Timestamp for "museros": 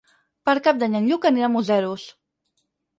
1.59-2.11